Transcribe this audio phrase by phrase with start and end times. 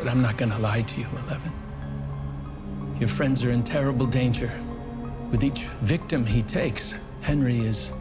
[0.00, 1.52] But I'm not gonna lie to you, Eleven.
[2.98, 4.50] Your friends are in terrible danger.
[5.30, 7.92] With each victim he takes, Henry is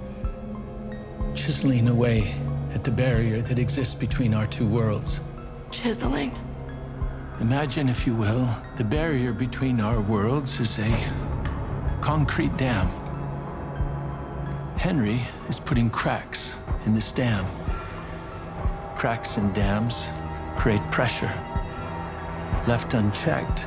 [1.36, 2.34] chiseling away
[2.74, 5.20] at the barrier that exists between our two worlds.
[5.72, 6.34] Chiseling?
[7.42, 8.48] Imagine, if you will,
[8.78, 11.06] the barrier between our worlds is a
[12.00, 12.88] concrete dam.
[14.78, 15.20] Henry
[15.50, 16.54] is putting cracks
[16.86, 17.46] in this dam.
[18.98, 20.08] Cracks in dams
[20.56, 21.34] create pressure.
[22.70, 23.66] Left unchecked,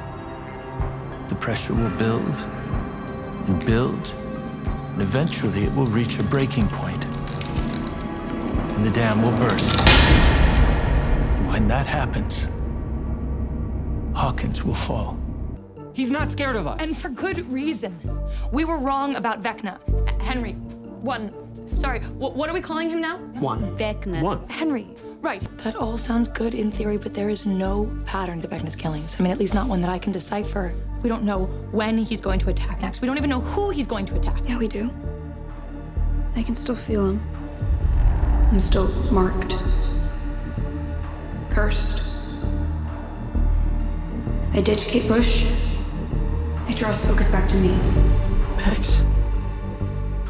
[1.28, 2.36] the pressure will build
[3.48, 4.14] and build,
[4.64, 7.02] and eventually it will reach a breaking point.
[7.02, 9.80] point, and the dam will burst.
[11.36, 12.46] And when that happens,
[14.16, 15.18] Hawkins will fall.
[15.94, 16.80] He's not scared of us.
[16.80, 17.98] And for good reason.
[18.52, 19.80] We were wrong about Vecna.
[20.20, 21.34] Henry, one.
[21.76, 23.18] Sorry, what are we calling him now?
[23.40, 23.76] One.
[23.76, 24.22] Vecna.
[24.22, 24.48] One.
[24.48, 24.86] Henry.
[25.22, 25.46] Right.
[25.58, 29.14] That all sounds good in theory, but there is no pattern to Vecna's killings.
[29.16, 30.74] I mean, at least not one that I can decipher.
[31.00, 33.00] We don't know when he's going to attack next.
[33.00, 34.42] We don't even know who he's going to attack.
[34.48, 34.90] Yeah, we do.
[36.34, 37.22] I can still feel him.
[38.50, 39.54] I'm still marked.
[41.50, 42.02] Cursed.
[44.54, 45.46] I ditch Kate Bush.
[46.66, 47.68] I draw his focus back to me.
[48.56, 49.02] Max,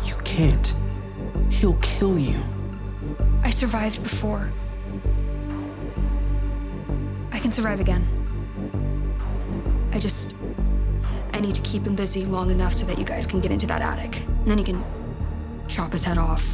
[0.04, 0.74] you can't.
[1.48, 2.42] He'll kill you.
[3.42, 4.52] I survived before.
[7.42, 8.06] I can survive again.
[9.92, 10.36] I just.
[11.32, 13.66] I need to keep him busy long enough so that you guys can get into
[13.66, 14.20] that attic.
[14.20, 14.84] And then you can
[15.66, 16.46] chop his head off,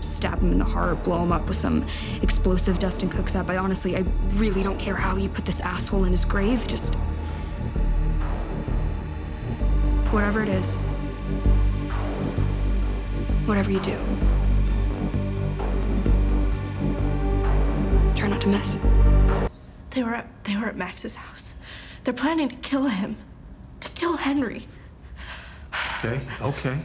[0.00, 1.84] stab him in the heart, blow him up with some
[2.22, 3.50] explosive Dustin cooks up.
[3.50, 6.64] I honestly, I really don't care how you put this asshole in his grave.
[6.68, 6.94] Just.
[10.12, 10.76] Whatever it is.
[13.46, 13.98] Whatever you do.
[18.14, 18.78] Try not to miss.
[19.94, 21.54] They were at, they were at Max's house.
[22.04, 23.16] They're planning to kill him.
[23.80, 24.66] To kill Henry.
[25.98, 26.78] Okay, okay.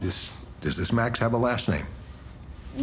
[0.00, 1.86] This, does this Max have a last name?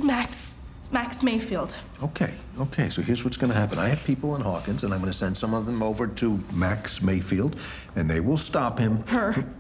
[0.01, 0.53] Max.
[0.91, 1.75] Max Mayfield.
[2.03, 3.79] Okay, okay, so here's what's gonna happen.
[3.79, 7.01] I have people in Hawkins, and I'm gonna send some of them over to Max
[7.01, 7.55] Mayfield,
[7.95, 9.03] and they will stop him.
[9.07, 9.33] Her.
[9.33, 9.53] from-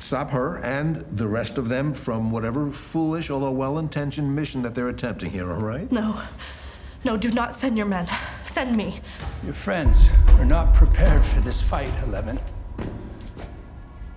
[0.00, 4.88] stop her and the rest of them from whatever foolish, although well-intentioned mission that they're
[4.88, 5.90] attempting here, all right?
[5.92, 6.18] No.
[7.04, 8.08] No, do not send your men.
[8.44, 9.00] Send me.
[9.44, 12.38] Your friends are not prepared for this fight, Eleven.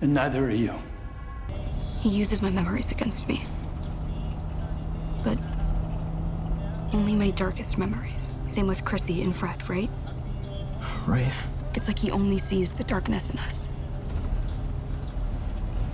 [0.00, 0.74] And neither are you.
[2.00, 3.44] He uses my memories against me.
[5.22, 5.38] But
[6.92, 8.34] only my darkest memories.
[8.46, 9.90] Same with Chrissy and Fred, right?
[11.06, 11.32] Right.
[11.74, 13.68] It's like he only sees the darkness in us.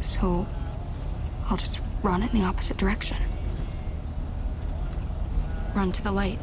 [0.00, 0.46] So
[1.50, 3.16] I'll just run in the opposite direction.
[5.74, 6.38] Run to the light.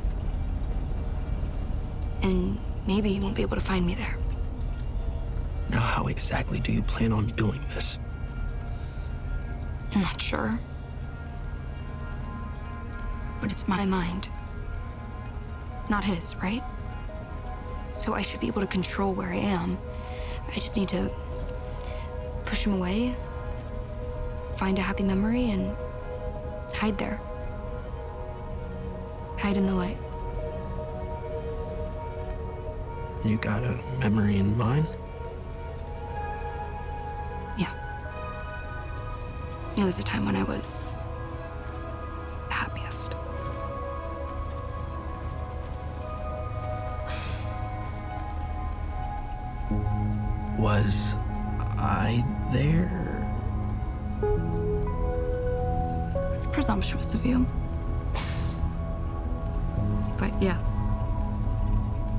[2.24, 2.58] And
[2.88, 4.16] maybe he won't be able to find me there.
[5.70, 8.00] Now, how exactly do you plan on doing this?
[9.94, 10.58] I'm not sure.
[13.42, 14.30] But it's my mind.
[15.90, 16.64] Not his, right?
[17.94, 19.78] So I should be able to control where I am.
[20.48, 21.12] I just need to
[22.46, 23.16] push him away,
[24.56, 25.76] find a happy memory, and
[26.74, 27.20] hide there.
[29.38, 29.98] Hide in the light.
[33.24, 34.86] You got a memory in mind?
[37.58, 37.72] Yeah.
[39.78, 40.92] It was a time when I was
[42.50, 43.16] happiest.
[50.60, 51.16] Was
[51.78, 53.26] I there?
[56.36, 57.48] It's presumptuous of you.
[60.18, 60.60] But yeah.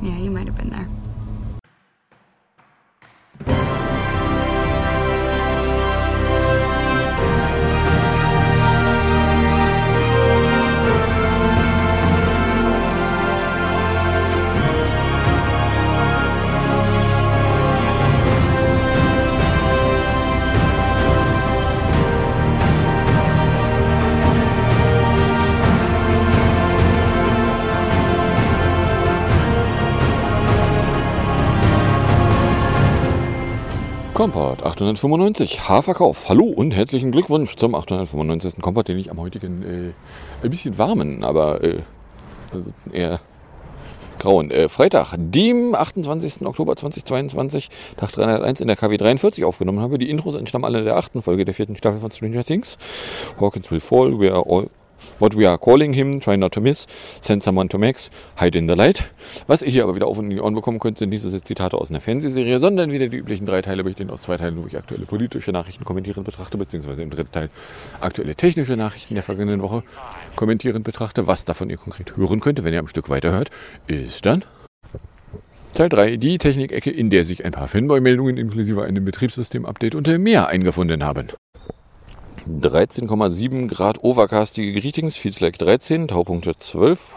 [0.05, 1.04] Yeah, you might have been there.
[34.25, 36.31] Kompakt 895, Haarverkauf.
[36.31, 38.63] Hallo und herzlichen Glückwunsch zum 895.
[38.63, 39.93] Kompakt, den ich am heutigen äh,
[40.43, 41.83] ein bisschen warmen, aber äh,
[42.51, 43.21] ansonsten eher
[44.19, 46.47] grauen äh, Freitag, dem 28.
[46.47, 47.69] Oktober 2022,
[47.99, 49.99] Tag 301 in der KW 43 aufgenommen habe.
[49.99, 52.79] Die Intros entstammen alle der achten Folge der vierten Staffel von Stranger Things.
[53.39, 54.71] Hawkins will fall, we are all
[55.19, 56.87] What we are calling him, try not to miss,
[57.21, 59.05] send someone to Max, hide in the light.
[59.47, 61.31] Was ihr hier aber wieder auf und in die Ohren bekommen könnt, sind nicht so
[61.31, 64.67] Zitate aus einer Fernsehserie, sondern wieder die üblichen drei Teile, bestehend aus zwei Teilen, wo
[64.67, 67.51] ich aktuelle politische Nachrichten kommentierend betrachte, beziehungsweise im dritten Teil
[68.01, 69.83] aktuelle technische Nachrichten der vergangenen Woche
[70.37, 71.27] kommentierend betrachte.
[71.27, 73.51] Was davon ihr konkret hören könnt, wenn ihr am Stück weiterhört,
[73.87, 74.45] ist dann
[75.75, 80.47] Teil 3, die Technikecke, in der sich ein paar Fanboy-Meldungen inklusive einem Betriebssystem-Update und mehr
[80.47, 81.27] eingefunden haben.
[82.49, 87.15] 13,7 Grad overcastige Greetings, feels like 13, Taupunkte 12.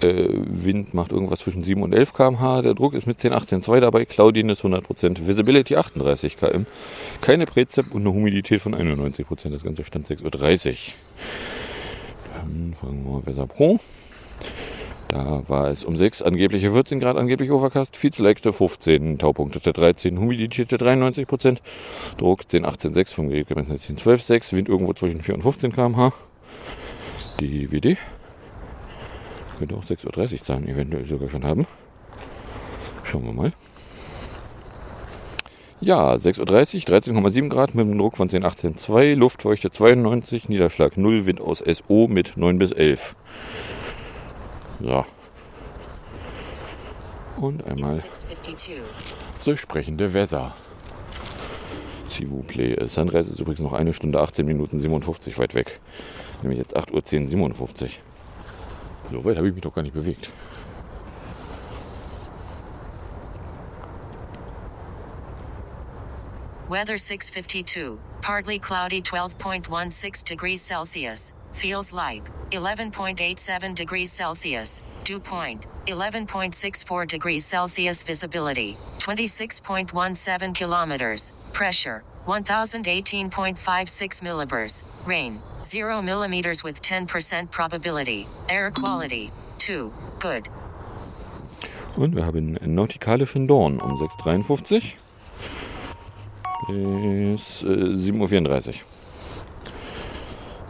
[0.00, 2.62] Äh, Wind macht irgendwas zwischen 7 und 11 km/h.
[2.62, 4.04] Der Druck ist mit 10, 18,2 dabei.
[4.04, 5.26] Cloudiness 100%.
[5.26, 6.66] Visibility 38 km.
[7.20, 9.50] Keine Präzep und eine Humidität von 91%.
[9.50, 10.76] Das Ganze stand 6.30 Uhr.
[12.34, 13.80] Dann fangen wir mal Weser Pro.
[15.08, 20.68] Da war es um 6, angebliche 14 Grad, angeblich Overcast, Vizelegte 15, Taupunkte 13, Humidität
[20.70, 21.62] 93 Prozent,
[22.16, 25.42] Druck 10, 18, 6 vom Gerät gemessen 10, 12, 6, Wind irgendwo zwischen 4 und
[25.42, 26.12] 15 km/h.
[27.38, 27.96] Die WD
[29.58, 31.66] könnte auch 6.30 Uhr sein, eventuell sogar schon haben.
[33.04, 33.52] Schauen wir mal.
[35.80, 40.96] Ja, 6.30 Uhr, 13,7 Grad mit einem Druck von 10, 18, 2, Luftfeuchte 92, Niederschlag
[40.96, 43.14] 0, Wind aus SO mit 9 bis 11.
[44.80, 45.04] So.
[47.36, 48.02] Und einmal
[49.38, 50.54] zur sprechende Weser.
[52.08, 52.86] S'il vous plaît.
[52.88, 55.80] Sunrise ist übrigens noch eine Stunde 18 Minuten 57 weit weg.
[56.42, 58.00] Nämlich jetzt 8 Uhr 10, 57.
[59.10, 60.30] So weit habe ich mich doch gar nicht bewegt.
[66.68, 67.98] Weather 652.
[68.22, 71.32] Partly cloudy 12.16 degrees Celsius.
[71.56, 74.82] Feels like 11.87 degrees Celsius.
[75.04, 78.02] Dew point 11.64 degrees Celsius.
[78.02, 81.32] Visibility 26.17 kilometers.
[81.54, 84.84] Pressure 1018.56 millibars.
[85.06, 88.28] Rain 0 millimeters with 10% probability.
[88.50, 89.90] Air quality 2.
[90.18, 90.50] Good.
[91.96, 94.96] Und wir haben nautikalischen Dorn um 6.53
[96.68, 98.95] bis äh, 7.34 Uhr.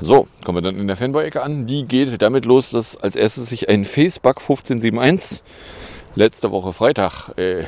[0.01, 1.67] So, kommen wir dann in der Fanboy-Ecke an.
[1.67, 5.43] Die geht damit los, dass als erstes sich ein Facebug 1571
[6.15, 7.65] letzte Woche Freitag äh,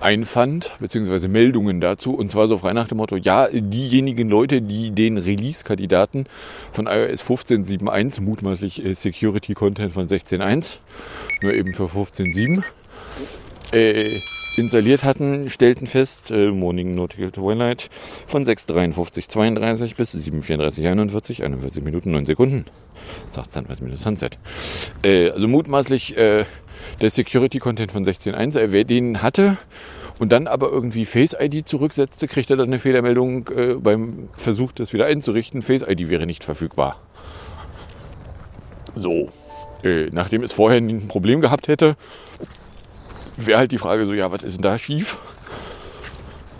[0.00, 2.14] einfand, beziehungsweise Meldungen dazu.
[2.14, 6.24] Und zwar so frei nach dem Motto, ja, diejenigen Leute, die den Release-Kandidaten
[6.72, 10.78] von iOS 15.7.1, mutmaßlich äh, Security-Content von 16.1,
[11.42, 12.62] nur eben für 15.7,
[13.72, 14.20] äh,
[14.56, 17.88] installiert hatten, stellten fest, äh, Morning Nautical Twilight
[18.26, 22.64] von 6.53.32 bis 7.34.41, 41 Minuten 9 Sekunden.
[23.32, 24.38] Sagt Sunrise minus Sunset.
[25.02, 26.44] Äh, also mutmaßlich äh,
[27.00, 29.56] der Security-Content von 16.1, äh, wer den hatte
[30.18, 34.92] und dann aber irgendwie Face-ID zurücksetzte, kriegt er dann eine Fehlermeldung äh, beim Versuch, das
[34.92, 35.62] wieder einzurichten.
[35.62, 37.00] Face-ID wäre nicht verfügbar.
[38.94, 39.28] So.
[39.82, 41.96] Äh, nachdem es vorher ein Problem gehabt hätte,
[43.46, 45.18] wäre halt die Frage so, ja, was ist denn da schief?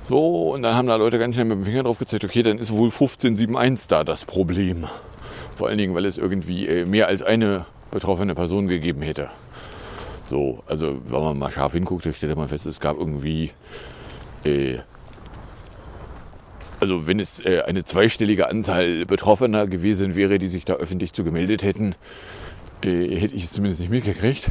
[0.09, 2.59] So, und dann haben da Leute ganz schnell mit dem Finger drauf gezeigt, okay, dann
[2.59, 4.87] ist wohl 1571 da das Problem.
[5.55, 9.31] Vor allen Dingen, weil es irgendwie äh, mehr als eine betroffene Person gegeben hätte.
[10.29, 13.51] So, also wenn man mal scharf hinguckt, stellt man fest, es gab irgendwie,
[14.45, 14.79] äh,
[16.81, 21.25] also wenn es äh, eine zweistellige Anzahl Betroffener gewesen wäre, die sich da öffentlich zu
[21.25, 21.95] gemeldet hätten,
[22.83, 24.51] äh, hätte ich es zumindest nicht mitgekriegt.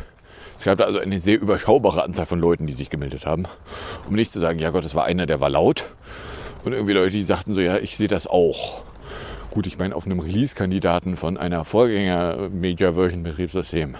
[0.59, 3.45] Es gab da also eine sehr überschaubare Anzahl von Leuten, die sich gemeldet haben.
[4.09, 5.85] Um nicht zu sagen, ja Gott, das war einer, der war laut.
[6.65, 8.83] Und irgendwie Leute, die sagten so, ja, ich sehe das auch.
[9.51, 13.95] Gut, ich meine, auf einem Release-Kandidaten von einer Vorgänger-Major-Version-Betriebssystem.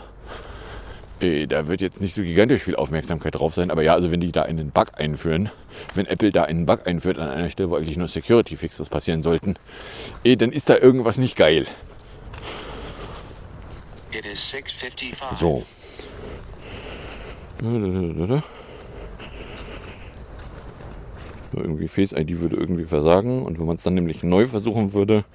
[1.47, 4.33] Da wird jetzt nicht so gigantisch viel Aufmerksamkeit drauf sein, aber ja, also wenn die
[4.33, 5.49] da einen Bug einführen,
[5.95, 9.55] wenn Apple da einen Bug einführt an einer Stelle, wo eigentlich nur Security-Fixes passieren sollten,
[10.25, 11.67] dann ist da irgendwas nicht geil.
[15.35, 15.63] So.
[21.53, 25.25] Irgendwie Face ID würde irgendwie versagen und wenn man es dann nämlich neu versuchen würde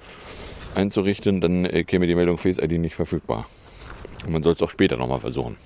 [0.75, 3.45] einzurichten, dann äh, käme die Meldung Face ID nicht verfügbar.
[4.25, 5.57] Und man soll es auch später nochmal versuchen.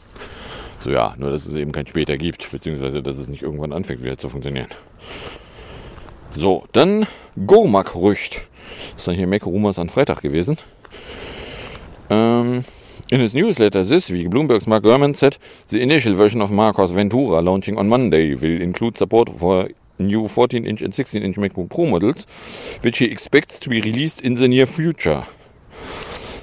[0.80, 4.04] So ja, nur dass es eben kein später gibt, beziehungsweise dass es nicht irgendwann anfängt
[4.04, 4.68] wieder zu funktionieren.
[6.36, 7.06] So, dann
[7.46, 8.42] Gomak-Rücht.
[8.92, 10.58] Das ist dann hier Mac Rumors an Freitag gewesen.
[12.10, 12.64] Ähm,
[13.12, 15.38] in his newsletter this week, Bloomberg's Mark Gurman said
[15.68, 20.82] the initial version of Marcos Ventura launching on Monday will include support for new 14-inch
[20.82, 22.26] and 16-inch MacBook Pro models,
[22.82, 25.26] which he expects to be released in the near future.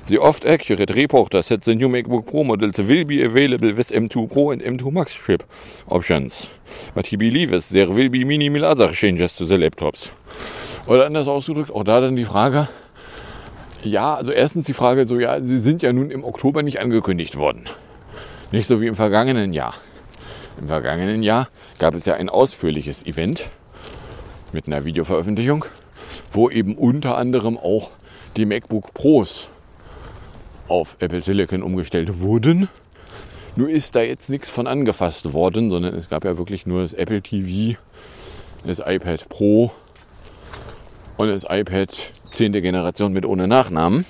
[0.07, 4.51] The oft-accurate reporter said the new MacBook Pro models will be available with M2 Pro
[4.51, 5.43] and M2 Max chip
[5.89, 6.49] options,
[6.95, 10.11] but he believes there will be minimal other changes to the laptops.
[10.87, 12.69] Oder anders ausgedrückt, auch da dann die Frage,
[13.87, 17.37] Ja, also erstens die Frage so, ja, sie sind ja nun im Oktober nicht angekündigt
[17.37, 17.69] worden.
[18.51, 19.75] Nicht so wie im vergangenen Jahr.
[20.61, 23.49] Im vergangenen Jahr gab es ja ein ausführliches Event
[24.53, 25.67] mit einer Videoveröffentlichung,
[26.33, 27.93] wo eben unter anderem auch
[28.37, 29.49] die MacBook Pros
[30.67, 32.69] auf Apple Silicon umgestellt wurden.
[33.55, 36.93] Nur ist da jetzt nichts von angefasst worden, sondern es gab ja wirklich nur das
[36.93, 37.79] Apple TV,
[38.65, 39.71] das iPad Pro
[41.17, 42.53] und das iPad 10.
[42.53, 44.05] Generation mit ohne Nachnamen.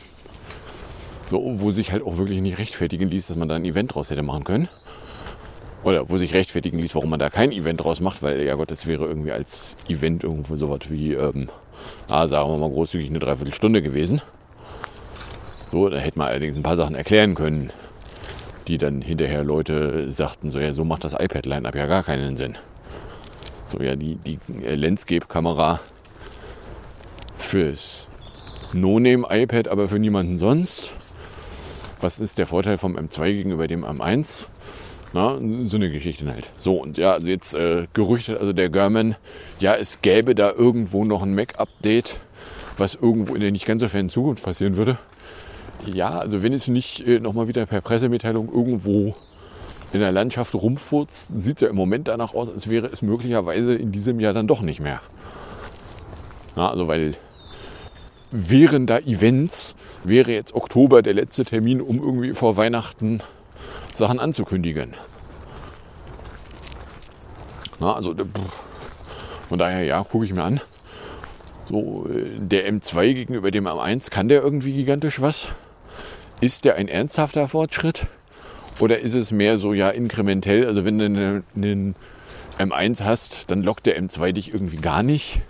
[1.29, 4.11] So, wo sich halt auch wirklich nicht rechtfertigen ließ, dass man da ein Event draus
[4.11, 4.69] hätte machen können.
[5.83, 8.71] Oder wo sich rechtfertigen ließ, warum man da kein Event draus macht, weil ja Gott,
[8.71, 11.49] das wäre irgendwie als Event irgendwo sowas wie, ähm,
[12.09, 14.21] ah, sagen wir mal großzügig eine Dreiviertelstunde gewesen.
[15.71, 17.71] So, da hätte man allerdings ein paar Sachen erklären können,
[18.69, 22.57] die dann hinterher Leute sagten, so ja, so macht das iPad-Line-Up ja gar keinen Sinn.
[23.69, 25.81] So, ja, die, die Landscape-Kamera
[27.47, 28.09] fürs
[28.73, 30.93] No-Name-iPad, aber für niemanden sonst.
[32.01, 34.47] Was ist der Vorteil vom M2 gegenüber dem M1?
[35.13, 36.51] Na, so eine Geschichte halt.
[36.59, 39.15] So, und ja, also jetzt äh, gerüchtet, also der German,
[39.61, 42.19] ja, es gäbe da irgendwo noch ein Mac-Update,
[42.77, 44.99] was irgendwo in der nicht ganz so fernen Zukunft passieren würde.
[45.87, 49.15] Ja, also wenn es nicht äh, nochmal wieder per Pressemitteilung irgendwo
[49.93, 53.75] in der Landschaft rumfurzt, sieht es ja im Moment danach aus, als wäre es möglicherweise
[53.75, 55.01] in diesem Jahr dann doch nicht mehr.
[56.57, 57.15] Na, also weil
[58.33, 63.21] wären da Events, wäre jetzt Oktober der letzte Termin, um irgendwie vor Weihnachten
[63.95, 64.95] Sachen anzukündigen.
[67.79, 68.15] Na, also
[69.49, 70.61] von daher, ja, gucke ich mir an.
[71.69, 75.49] So, der M2 gegenüber dem M1, kann der irgendwie gigantisch was?
[76.41, 78.07] Ist der ein ernsthafter Fortschritt?
[78.79, 80.67] Oder ist es mehr so, ja, inkrementell?
[80.67, 81.95] Also wenn du einen
[82.59, 85.41] M1 hast, dann lockt der M2 dich irgendwie gar nicht.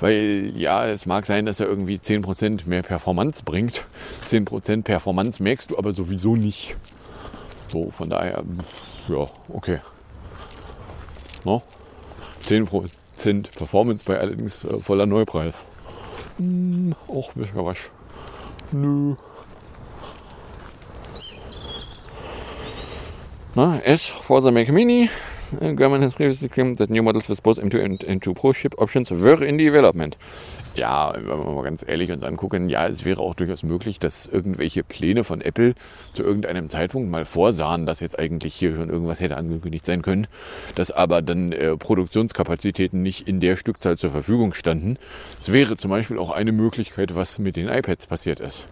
[0.00, 3.84] Weil ja, es mag sein, dass er irgendwie 10% mehr Performance bringt.
[4.26, 6.76] 10% Performance merkst du aber sowieso nicht.
[7.70, 8.42] So, von daher,
[9.08, 9.80] ja, okay.
[11.44, 11.62] No?
[12.46, 15.54] 10% Performance bei allerdings äh, voller Neupreis.
[16.38, 17.78] Hm, auch bisschen was.
[18.72, 19.14] Nö.
[23.54, 25.10] Na, S for the Mac Mini.
[25.76, 29.10] Garmin has previously claimed that new models with both M2 and M2 Pro chip options
[29.10, 30.16] were in development.
[30.76, 34.26] Ja, wenn wir mal ganz ehrlich uns angucken, ja, es wäre auch durchaus möglich, dass
[34.26, 35.74] irgendwelche Pläne von Apple
[36.14, 40.28] zu irgendeinem Zeitpunkt mal vorsahen, dass jetzt eigentlich hier schon irgendwas hätte angekündigt sein können,
[40.76, 44.96] dass aber dann äh, Produktionskapazitäten nicht in der Stückzahl zur Verfügung standen.
[45.40, 48.64] Es wäre zum Beispiel auch eine Möglichkeit, was mit den iPads passiert ist.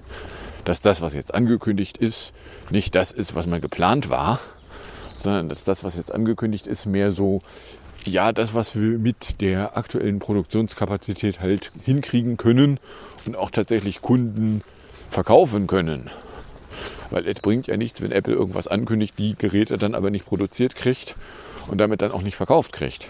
[0.65, 2.33] Dass das, was jetzt angekündigt ist,
[2.71, 4.39] nicht das ist, was mal geplant war,
[5.19, 7.43] sondern dass das, was jetzt angekündigt ist, mehr so,
[8.05, 12.81] ja, das, was wir mit der aktuellen Produktionskapazität halt hinkriegen können
[13.27, 14.63] und auch tatsächlich Kunden
[15.11, 16.11] verkaufen können.
[17.11, 20.75] Weil es bringt ja nichts, wenn Apple irgendwas ankündigt, die Geräte dann aber nicht produziert
[20.75, 21.17] kriegt
[21.69, 23.07] und damit dann auch nicht verkauft kriegt.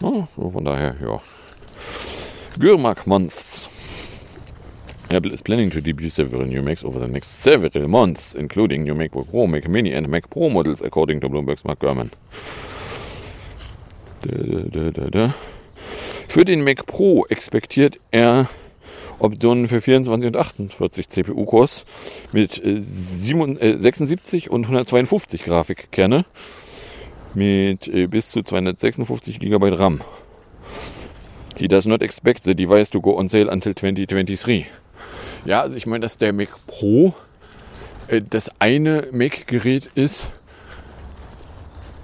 [0.00, 1.20] Ja, so von daher, ja.
[2.58, 3.68] Gürmak Months.
[5.10, 8.94] Apple is planning to debut several new Macs over the next several months, including new
[8.94, 12.10] MacBook Pro, Mac Mini and Mac Pro models, according to Bloomberg's Mark Gurman.
[14.20, 15.34] Da, da, da,
[16.28, 18.48] für den Mac Pro exspektiert er
[19.18, 21.86] Optionen für 24 und 48 CPU-Cores
[22.32, 26.26] mit 76 äh, und 152 Grafikkerne
[27.32, 30.02] mit äh, bis zu 256 GB RAM.
[31.56, 34.66] He does not expect the device to go on sale until 2023.
[35.44, 37.14] Ja, also ich meine, dass der Mac Pro
[38.08, 40.30] äh, das eine Mac-Gerät ist,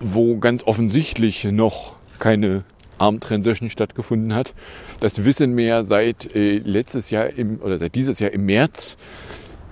[0.00, 2.64] wo ganz offensichtlich noch keine
[2.98, 4.54] ARM-Transition stattgefunden hat.
[5.00, 8.96] Das wissen wir ja seit äh, letztes Jahr im, oder seit dieses Jahr im März.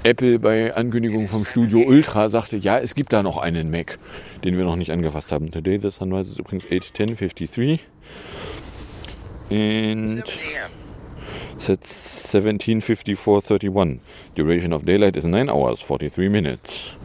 [0.05, 3.99] Apple bei Ankündigung vom Studio Ultra sagte, ja, es gibt da noch einen Mac,
[4.43, 5.53] den wir noch nicht angefasst haben.
[5.53, 7.79] Today the sunrise is übrigens 8.10.53.
[9.51, 10.25] And
[11.59, 13.99] set 1754.31.
[14.35, 16.97] Duration of daylight is 9 hours 43 minutes.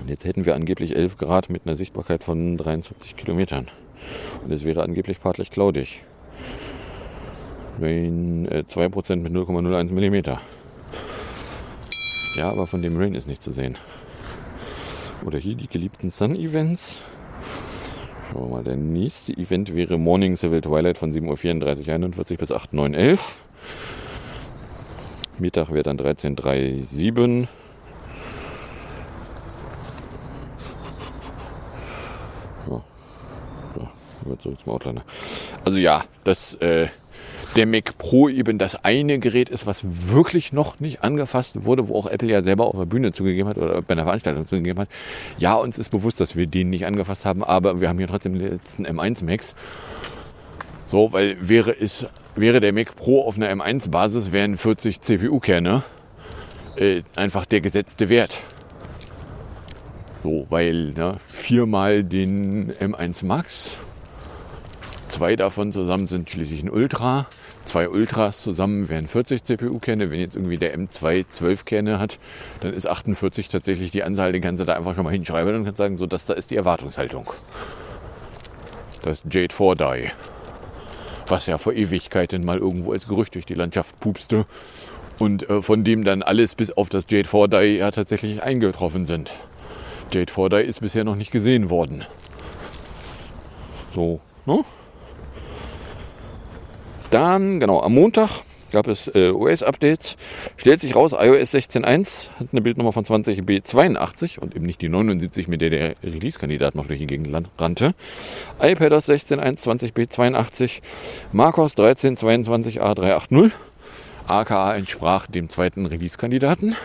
[0.00, 3.68] Und jetzt hätten wir angeblich 11 Grad mit einer Sichtbarkeit von 73 Kilometern.
[4.44, 6.00] Und es wäre angeblich partlich cloudig.
[7.80, 10.40] Rain äh, 2% mit 0,01 Millimeter.
[12.36, 13.76] Ja, aber von dem Rain ist nicht zu sehen.
[15.26, 16.96] Oder hier die geliebten Sun-Events.
[18.30, 22.52] Schauen wir mal, der nächste Event wäre Morning Civil Twilight von 7.34 Uhr 41 bis
[22.52, 23.46] 8, 9, 11.
[25.38, 27.48] Mittag wäre dann 13.37
[32.68, 32.82] ja.
[34.26, 35.02] ja, zurück zum Outlander.
[35.64, 36.86] Also ja, das, äh,
[37.56, 41.96] der Mac Pro eben das eine Gerät ist, was wirklich noch nicht angefasst wurde, wo
[41.96, 44.88] auch Apple ja selber auf der Bühne zugegeben hat oder bei einer Veranstaltung zugegeben hat.
[45.38, 48.38] Ja, uns ist bewusst, dass wir den nicht angefasst haben, aber wir haben hier trotzdem
[48.38, 49.54] den letzten M1 Max.
[50.86, 55.82] So, weil wäre es, wäre der Mac Pro auf einer M1-Basis, wären 40 CPU-Kerne
[56.76, 58.38] äh, einfach der gesetzte Wert.
[60.22, 63.78] So, weil ne, viermal den M1 Max,
[65.10, 67.26] zwei davon zusammen sind schließlich ein Ultra,
[67.64, 70.10] zwei Ultras zusammen wären 40 CPU-Kerne.
[70.10, 72.18] Wenn jetzt irgendwie der M2 12 Kerne hat,
[72.60, 75.64] dann ist 48 tatsächlich die Anzahl, den kannst du da einfach schon mal hinschreiben und
[75.64, 77.32] kannst sagen, so, das da ist die Erwartungshaltung.
[79.02, 80.10] Das Jade 4 Die.
[81.26, 84.46] Was ja vor Ewigkeiten mal irgendwo als Gerücht durch die Landschaft pupste.
[85.18, 89.04] Und äh, von dem dann alles bis auf das Jade 4 Die ja tatsächlich eingetroffen
[89.04, 89.32] sind.
[90.12, 92.04] Jade 4 Die ist bisher noch nicht gesehen worden.
[93.94, 94.64] So, ne?
[97.10, 100.16] Dann, genau, am Montag gab es äh, OS-Updates.
[100.56, 105.48] Stellt sich raus, iOS 16.1 hat eine Bildnummer von 20b82 und eben nicht die 79,
[105.48, 107.94] mit der der Release-Kandidat noch durch die Gegend rannte.
[108.60, 110.82] iPadOS 16.1 20b82,
[111.32, 113.50] MacOS 13.22a380,
[114.26, 116.76] aka entsprach dem zweiten Release-Kandidaten.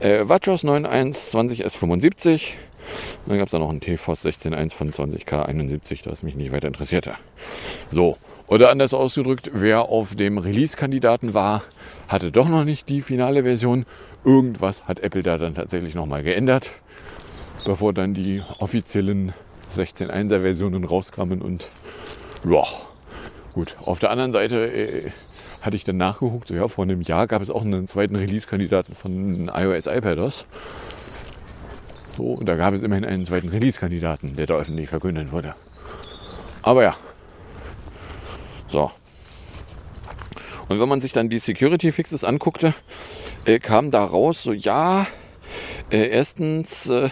[0.00, 2.42] Äh, WatchOS 9.1 20S75.
[3.26, 7.14] Dann gab es da noch einen TFOS 16.1 von 20K71, das mich nicht weiter interessierte.
[7.90, 8.16] So,
[8.48, 11.62] oder anders ausgedrückt, wer auf dem Release-Kandidaten war,
[12.08, 13.86] hatte doch noch nicht die finale Version.
[14.24, 16.70] Irgendwas hat Apple da dann tatsächlich nochmal geändert,
[17.64, 19.32] bevor dann die offiziellen
[19.70, 21.66] 16.1er Versionen rauskamen und
[22.48, 22.62] ja,
[23.54, 23.76] gut.
[23.84, 25.10] Auf der anderen Seite äh,
[25.62, 29.50] hatte ich dann nachgeguckt, ja, vor einem Jahr gab es auch einen zweiten Release-Kandidaten von
[29.52, 30.46] iOS iPadOS.
[32.16, 35.54] So, und da gab es immerhin einen zweiten Release-Kandidaten, der da öffentlich verkündet wurde.
[36.62, 36.96] Aber ja,
[38.70, 38.90] so.
[40.68, 42.74] Und wenn man sich dann die Security Fixes anguckte,
[43.44, 45.06] äh, kam da raus, so ja,
[45.90, 47.10] äh, erstens äh,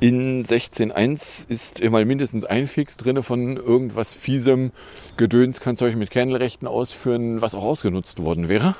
[0.00, 4.72] in 16.1 ist mal mindestens ein Fix drin von irgendwas fiesem
[5.16, 8.74] Gedöns, kannst du euch mit Kernelrechten ausführen, was auch ausgenutzt worden wäre.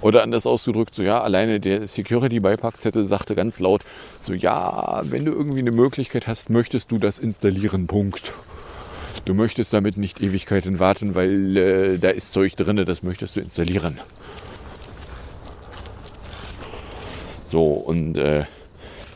[0.00, 3.84] Oder anders ausgedrückt, so ja, alleine der Security-Beipackzettel sagte ganz laut,
[4.18, 8.32] so ja, wenn du irgendwie eine Möglichkeit hast, möchtest du das installieren, Punkt.
[9.24, 13.40] Du möchtest damit nicht Ewigkeiten warten, weil äh, da ist Zeug drin, das möchtest du
[13.40, 13.98] installieren.
[17.50, 18.44] So, und äh,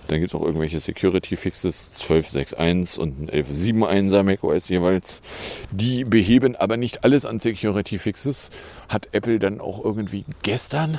[0.08, 5.20] dann gibt es noch irgendwelche Security Fixes 12.6.1 und 11.7.1er macOS jeweils.
[5.70, 8.50] Die beheben aber nicht alles an Security Fixes.
[8.88, 10.98] Hat Apple dann auch irgendwie gestern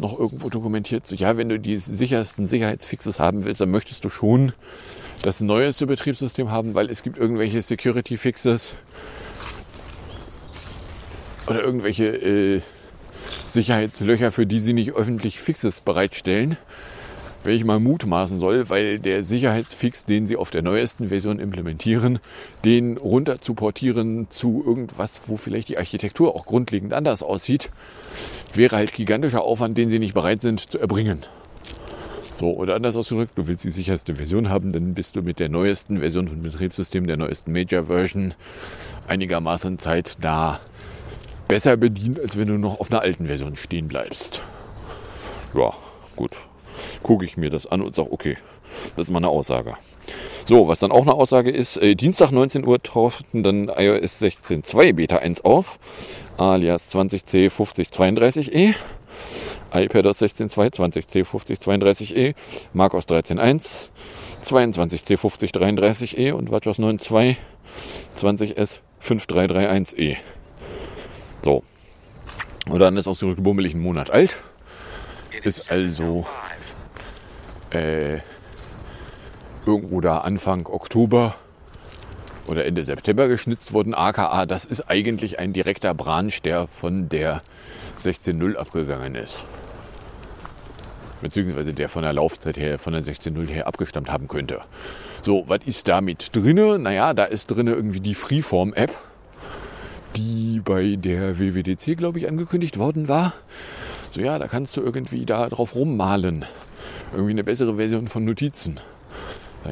[0.00, 1.06] noch irgendwo dokumentiert.
[1.06, 4.52] So, ja, wenn du die sichersten Sicherheitsfixes haben willst, dann möchtest du schon
[5.22, 8.76] das neueste Betriebssystem haben, weil es gibt irgendwelche Security Fixes
[11.46, 12.60] oder irgendwelche äh,
[13.46, 16.56] Sicherheitslöcher, für die sie nicht öffentlich Fixes bereitstellen.
[17.44, 22.18] Wenn ich mal mutmaßen soll, weil der Sicherheitsfix, den sie auf der neuesten Version implementieren,
[22.64, 27.70] den runter zu portieren zu irgendwas, wo vielleicht die Architektur auch grundlegend anders aussieht,
[28.54, 31.24] wäre halt gigantischer Aufwand, den sie nicht bereit sind zu erbringen.
[32.38, 35.48] So, oder anders ausgedrückt, du willst die sicherste Version haben, dann bist du mit der
[35.48, 38.32] neuesten Version von Betriebssystem, der neuesten Major Version,
[39.08, 40.60] einigermaßen zeitnah
[41.48, 44.40] besser bedient, als wenn du noch auf einer alten Version stehen bleibst.
[45.52, 45.72] Ja,
[46.14, 46.36] gut.
[47.02, 48.38] Gucke ich mir das an und sage, okay,
[48.94, 49.74] das ist mal eine Aussage.
[50.44, 54.92] So, was dann auch eine Aussage ist, äh, Dienstag 19 Uhr tauchten dann iOS 16.2
[54.92, 55.80] Beta 1 auf,
[56.36, 57.50] alias 20C
[59.72, 62.34] 5032E iPadOS 16.2, 20C50 32E,
[62.72, 63.88] macOS 13.1,
[64.42, 67.36] 22C50 33E und WatchOS 9.2,
[68.16, 70.16] 20S 5331E.
[71.44, 71.62] So.
[72.68, 74.36] Und dann ist auch so bummelig ein Monat alt.
[75.42, 76.26] Ist also
[77.70, 78.18] äh,
[79.64, 81.34] irgendwo da Anfang Oktober
[82.46, 83.94] oder Ende September geschnitzt worden.
[83.94, 87.42] AKA, das ist eigentlich ein direkter Branch, der von der
[87.98, 89.44] 16.0 abgegangen ist.
[91.20, 94.60] Beziehungsweise der von der Laufzeit her, von der 16.0 her abgestammt haben könnte.
[95.20, 96.78] So, was ist da mit drinne?
[96.78, 98.92] Naja, da ist drinne irgendwie die Freeform-App,
[100.16, 103.32] die bei der WWDC, glaube ich, angekündigt worden war.
[104.10, 106.44] So, ja, da kannst du irgendwie da drauf rummalen.
[107.12, 108.78] Irgendwie eine bessere Version von Notizen.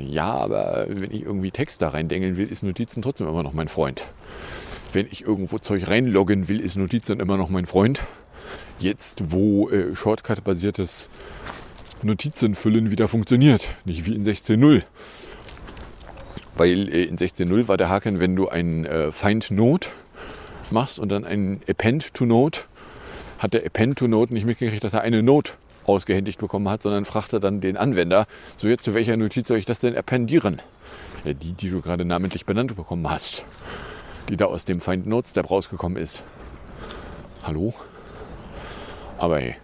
[0.01, 3.69] Ja, aber wenn ich irgendwie Text da reindengeln will, ist Notizen trotzdem immer noch mein
[3.69, 4.03] Freund.
[4.93, 8.01] Wenn ich irgendwo Zeug reinloggen will, ist Notizen immer noch mein Freund.
[8.79, 11.11] Jetzt, wo äh, Shortcut-basiertes
[12.03, 14.83] Notizenfüllen wieder funktioniert, nicht wie in 16.0.
[16.57, 19.89] Weil äh, in 16.0 war der Haken, wenn du ein äh, Find Note
[20.71, 22.63] machst und dann ein Append to Note,
[23.39, 25.53] hat der Append to Note nicht mitgekriegt, dass er eine Note
[25.87, 29.59] ausgehändigt bekommen hat, sondern fragt er dann den Anwender, so jetzt zu welcher Notiz soll
[29.59, 30.61] ich das denn appendieren?
[31.25, 33.45] Ja, die, die du gerade namentlich benannt bekommen hast,
[34.29, 36.23] die da aus dem Find Notes Step rausgekommen ist.
[37.43, 37.73] Hallo?
[39.19, 39.57] Aber hey.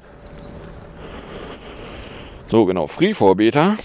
[2.48, 2.86] So, genau.
[2.86, 3.76] Free for Beta.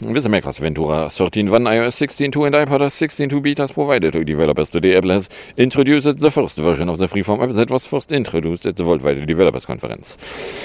[0.00, 4.96] With Macros Ventura 13.1 iOS 16.2 and iPod 16.2 betas provided to developers today.
[4.96, 8.74] Apple has introduced the first version of the Freeform app that was first introduced at
[8.74, 10.16] the Worldwide Developers Conference.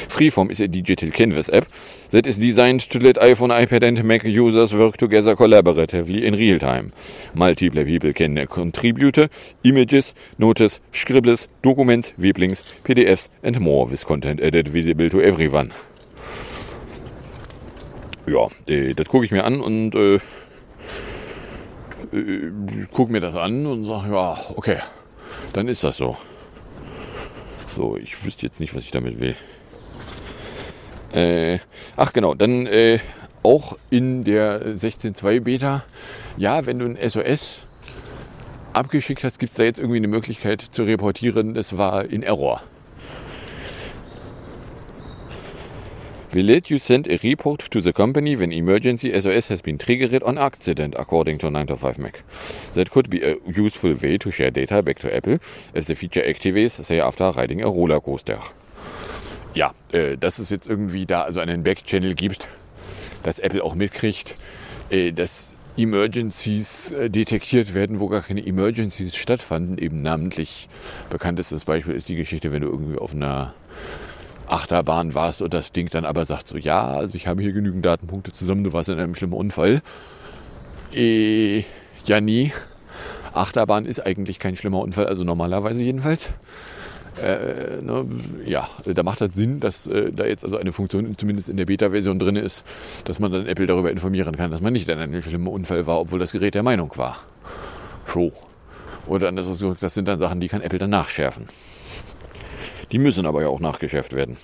[0.10, 1.68] Freeform is a digital canvas app
[2.10, 6.58] that is designed to let iPhone, iPad and Mac users work together collaboratively in real
[6.58, 6.92] time.
[7.36, 9.32] Multiple people can contribute
[9.64, 15.72] images, notes, scribbles, documents, web links, PDFs and more with content added visible to everyone
[18.30, 20.16] ja, äh, das gucke ich mir an und äh,
[22.16, 22.52] äh,
[22.92, 24.78] gucke mir das an und sage, ja, okay,
[25.54, 26.18] dann ist das so.
[27.76, 29.36] So, ich wüsste jetzt nicht, was ich damit will.
[31.14, 31.60] Äh,
[31.96, 33.00] ach genau, dann äh,
[33.44, 35.84] auch in der 16.2 Beta,
[36.38, 37.66] ja, wenn du ein SOS
[38.74, 42.62] abgeschickt hast, gibt es da jetzt irgendwie eine Möglichkeit zu reportieren, es war in Error.
[46.32, 50.22] We let you send a report to the company when emergency SOS has been triggered
[50.22, 52.22] on accident, according to 9 to 5 Mac.
[52.74, 55.40] That could be a useful way to share data back to Apple,
[55.74, 58.38] as the feature activates, say, after riding a roller coaster.
[59.56, 62.48] Ja, äh, dass es jetzt irgendwie da also einen Backchannel gibt,
[63.24, 64.36] dass Apple auch mitkriegt,
[64.92, 69.80] äh, dass Emergencies äh, detektiert werden, wo gar keine Emergencies stattfanden.
[69.80, 70.70] Eben namentlich
[71.10, 73.56] bekanntestes Beispiel ist die Geschichte, wenn du irgendwie auf einer
[74.50, 77.86] Achterbahn warst und das Ding dann aber sagt so, ja, also ich habe hier genügend
[77.86, 79.82] Datenpunkte zusammen, du warst in einem schlimmen Unfall.
[80.94, 81.64] Äh,
[82.06, 82.52] ja, nie.
[83.34, 86.32] Achterbahn ist eigentlich kein schlimmer Unfall, also normalerweise jedenfalls.
[87.22, 88.04] Äh, ne,
[88.46, 91.66] ja, da macht das Sinn, dass äh, da jetzt also eine Funktion zumindest in der
[91.66, 92.64] Beta-Version drin ist,
[93.06, 96.00] dass man dann Apple darüber informieren kann, dass man nicht in einem schlimmen Unfall war,
[96.00, 97.18] obwohl das Gerät der Meinung war.
[98.06, 98.32] So.
[99.08, 99.48] Oder anders
[99.80, 101.46] das sind dann Sachen, die kann Apple dann nachschärfen.
[102.92, 104.38] Die müssen aber ja auch nachgeschärft werden.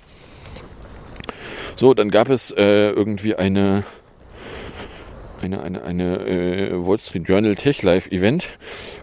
[1.75, 3.83] So, dann gab es äh, irgendwie eine
[5.41, 8.47] eine, eine, eine äh, Wall Street Journal Tech Live Event,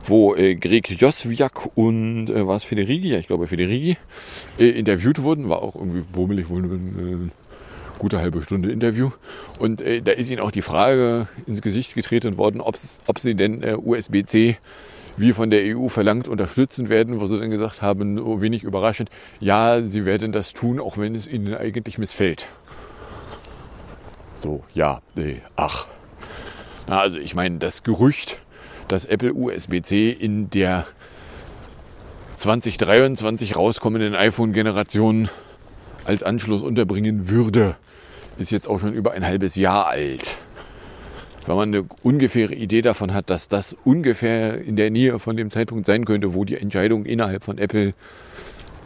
[0.04, 3.96] wo äh, Greg Joswiak und äh, war es Federighi, ja, ich glaube Federighi,
[4.58, 5.48] äh, interviewt wurden.
[5.48, 7.28] War auch irgendwie bummelig, wohl eine äh,
[7.98, 9.10] gute halbe Stunde Interview.
[9.58, 12.76] Und äh, da ist ihnen auch die Frage ins Gesicht getreten worden, ob
[13.18, 14.56] sie denn äh, USB-C
[15.16, 19.10] wie von der EU verlangt, unterstützen werden, wo sie dann gesagt haben, oh, wenig überraschend,
[19.40, 22.48] ja, sie werden das tun, auch wenn es ihnen eigentlich missfällt.
[24.42, 25.86] So, ja, nee, ach.
[26.86, 28.40] Na, also ich meine, das Gerücht,
[28.88, 30.86] dass Apple USB-C in der
[32.36, 35.28] 2023 rauskommenden iPhone-Generation
[36.04, 37.76] als Anschluss unterbringen würde,
[38.38, 40.38] ist jetzt auch schon über ein halbes Jahr alt
[41.46, 45.50] wenn man eine ungefähre Idee davon hat, dass das ungefähr in der Nähe von dem
[45.50, 47.94] Zeitpunkt sein könnte, wo die Entscheidung innerhalb von Apple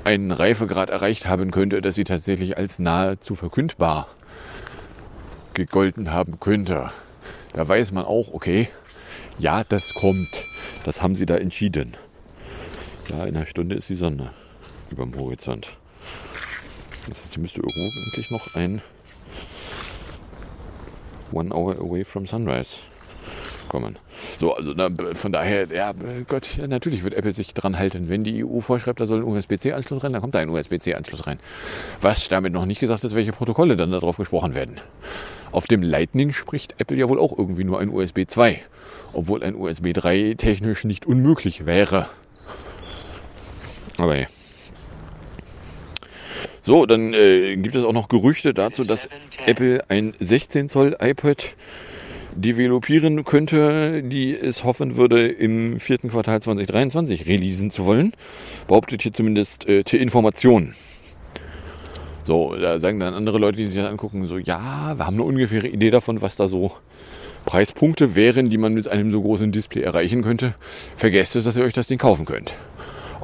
[0.05, 4.09] einen Reifegrad erreicht haben könnte, dass sie tatsächlich als nahezu verkündbar
[5.55, 6.91] gegolten haben könnte.
[7.53, 8.69] Da weiß man auch, okay,
[9.39, 10.45] ja, das kommt.
[10.85, 11.95] Das haben sie da entschieden.
[13.09, 14.31] Ja, in einer Stunde ist die Sonne
[14.91, 15.69] über dem Horizont.
[17.09, 18.83] Das heißt, hier müsste irgendwo eigentlich noch ein
[21.33, 22.79] One Hour Away from Sunrise
[23.69, 23.97] kommen.
[24.39, 25.93] So, also na, von daher, ja,
[26.29, 28.09] Gott, ja, natürlich wird Apple sich dran halten.
[28.09, 31.39] Wenn die EU vorschreibt, da soll ein USB-C-Anschluss rein, dann kommt da ein USB-C-Anschluss rein.
[32.01, 34.81] Was damit noch nicht gesagt ist, welche Protokolle dann darauf gesprochen werden.
[35.53, 38.61] Auf dem Lightning spricht Apple ja wohl auch irgendwie nur ein USB 2,
[39.13, 42.07] obwohl ein USB 3 technisch nicht unmöglich wäre.
[43.99, 44.27] Aber ja.
[46.67, 49.09] So, dann äh, gibt es auch noch Gerüchte dazu, dass
[49.47, 51.55] Apple ein 16 Zoll iPad
[52.35, 58.15] developieren könnte, die es hoffen würde, im vierten Quartal 2023 releasen zu wollen.
[58.67, 60.75] Behauptet hier zumindest äh, zur Information.
[62.25, 65.23] So, da sagen dann andere Leute, die sich das angucken, so, ja, wir haben eine
[65.23, 66.73] ungefähre Idee davon, was da so
[67.45, 70.57] Preispunkte wären, die man mit einem so großen Display erreichen könnte.
[70.97, 72.57] Vergesst es, dass ihr euch das Ding kaufen könnt.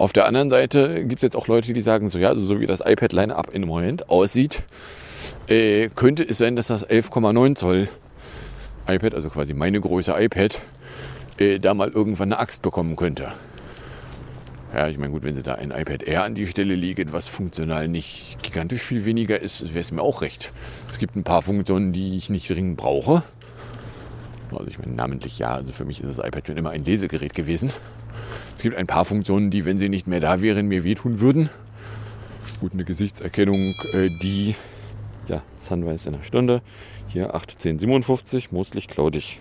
[0.02, 2.58] Auf der anderen Seite gibt es jetzt auch Leute, die sagen so, ja, also so
[2.58, 4.64] wie das iPad Line-Up im Moment aussieht,
[5.46, 7.88] äh, könnte es sein, dass das 11,9 Zoll
[8.88, 10.58] iPad, also quasi meine Größe iPad,
[11.38, 13.28] äh, da mal irgendwann eine Axt bekommen könnte.
[14.74, 17.28] Ja, ich meine, gut, wenn sie da ein iPad Air an die Stelle legen, was
[17.28, 20.52] funktional nicht gigantisch viel weniger ist, wäre es mir auch recht.
[20.90, 23.22] Es gibt ein paar Funktionen, die ich nicht dringend brauche.
[24.50, 27.34] Also ich meine, namentlich ja, also für mich ist das iPad schon immer ein Lesegerät
[27.34, 27.70] gewesen.
[28.56, 31.50] Es gibt ein paar Funktionen, die, wenn sie nicht mehr da wären, mir wehtun würden.
[32.60, 34.54] Gut, eine Gesichtserkennung, äh, die,
[35.28, 36.62] ja, Sunrise in einer Stunde.
[37.08, 39.40] Hier 8.10.57, Mooslich, Klaudig.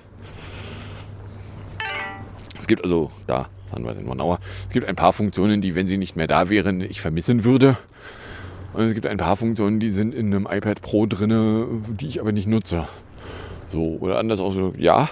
[2.59, 4.37] Es gibt also, da, Sunrise in One.
[4.67, 7.77] Es gibt ein paar Funktionen, die, wenn sie nicht mehr da wären, ich vermissen würde.
[8.73, 11.67] Und es gibt ein paar Funktionen, die sind in einem iPad Pro drinne,
[11.99, 12.87] die ich aber nicht nutze.
[13.69, 15.09] So, oder anders auch so, ja.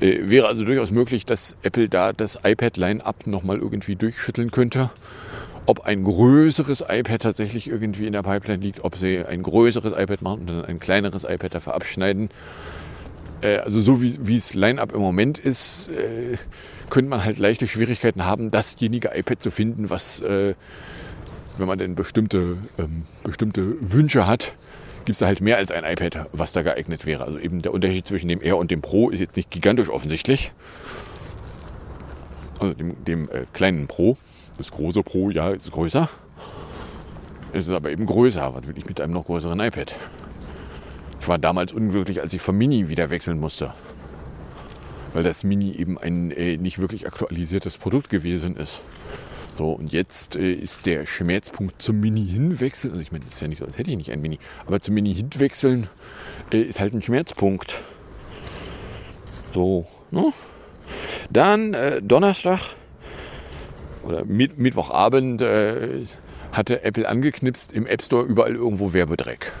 [0.00, 4.90] Äh, wäre also durchaus möglich, dass Apple da das iPad-Line-Up nochmal irgendwie durchschütteln könnte.
[5.66, 10.22] Ob ein größeres iPad tatsächlich irgendwie in der Pipeline liegt, ob sie ein größeres iPad
[10.22, 12.30] machen und dann ein kleineres iPad dafür abschneiden.
[13.40, 16.36] Äh, also so wie, es Line-Up im Moment ist, äh,
[16.90, 20.54] könnte man halt leichte Schwierigkeiten haben, dasjenige iPad zu finden, was, äh,
[21.58, 24.52] wenn man denn bestimmte, ähm, bestimmte Wünsche hat,
[25.06, 27.24] gibt es halt mehr als ein iPad, was da geeignet wäre.
[27.24, 30.52] Also eben der Unterschied zwischen dem Air und dem Pro ist jetzt nicht gigantisch offensichtlich.
[32.58, 34.18] Also dem, dem äh, kleinen Pro.
[34.58, 36.08] Das große Pro, ja, ist größer.
[37.52, 38.52] Es ist aber eben größer.
[38.54, 39.94] Was will ich mit einem noch größeren iPad?
[41.20, 43.72] Ich war damals unglücklich, als ich vom Mini wieder wechseln musste.
[45.12, 48.82] Weil das Mini eben ein äh, nicht wirklich aktualisiertes Produkt gewesen ist.
[49.56, 52.92] So, und jetzt äh, ist der Schmerzpunkt zum Mini hinwechseln.
[52.92, 54.38] Also ich meine, das ist ja nicht so, als hätte ich nicht ein Mini.
[54.66, 55.88] Aber zum Mini hinwechseln
[56.52, 57.74] äh, ist halt ein Schmerzpunkt.
[59.54, 60.32] So, ne?
[61.30, 62.60] Dann äh, Donnerstag
[64.02, 66.04] oder Mitt Mittwochabend äh,
[66.52, 69.52] hatte Apple angeknipst im App Store überall irgendwo Werbedreck.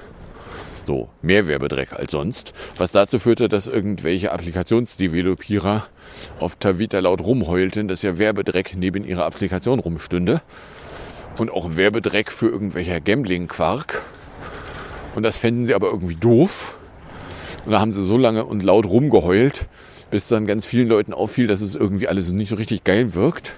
[0.86, 2.52] So, mehr Werbedreck als sonst.
[2.76, 5.84] Was dazu führte, dass irgendwelche Applikationsdevelopierer
[6.38, 10.42] auf Tavita laut rumheulten, dass ja Werbedreck neben ihrer Applikation rumstünde.
[11.38, 14.00] Und auch Werbedreck für irgendwelcher Gambling-Quark.
[15.16, 16.78] Und das fänden sie aber irgendwie doof.
[17.64, 19.66] Und da haben sie so lange und laut rumgeheult,
[20.12, 23.54] bis dann ganz vielen Leuten auffiel, dass es irgendwie alles nicht so richtig geil wirkt.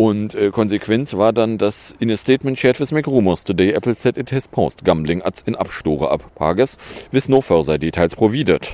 [0.00, 4.16] Und äh, Konsequenz war dann, dass in a statement shared with McRumors today Apple said
[4.16, 6.78] it has paused gambling ads in Abstore ab Pages
[7.12, 8.66] with no further details provided.